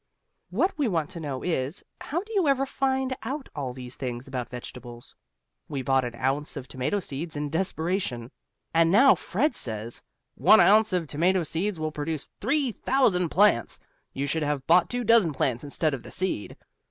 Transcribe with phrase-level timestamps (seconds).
[0.49, 4.27] What we want to know is, How do you ever find out all these things
[4.27, 5.15] about vegetables?
[5.69, 8.31] We bought an ounce of tomato seeds in desperation,
[8.73, 10.01] and now Fred says
[10.33, 13.79] "one ounce of tomato seeds will produce 3,000 plants.
[14.11, 16.57] You should have bought two dozen plants instead of the seed."